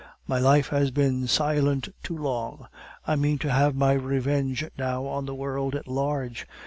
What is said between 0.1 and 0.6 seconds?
"My